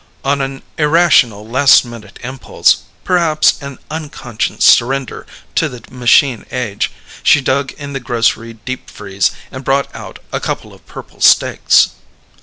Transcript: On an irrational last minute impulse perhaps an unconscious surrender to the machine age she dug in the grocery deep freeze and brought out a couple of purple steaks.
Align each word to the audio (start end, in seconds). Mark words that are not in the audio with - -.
On 0.25 0.41
an 0.41 0.63
irrational 0.79 1.47
last 1.47 1.85
minute 1.85 2.17
impulse 2.23 2.77
perhaps 3.03 3.61
an 3.61 3.77
unconscious 3.91 4.65
surrender 4.65 5.27
to 5.53 5.69
the 5.69 5.83
machine 5.91 6.43
age 6.49 6.89
she 7.21 7.39
dug 7.39 7.71
in 7.73 7.93
the 7.93 7.99
grocery 7.99 8.53
deep 8.53 8.89
freeze 8.89 9.29
and 9.51 9.63
brought 9.63 9.93
out 9.93 10.17
a 10.31 10.39
couple 10.39 10.73
of 10.73 10.87
purple 10.87 11.21
steaks. 11.21 11.89